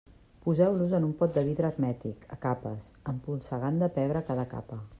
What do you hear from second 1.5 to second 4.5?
hermètic, a capes, empolsegant de pebre cada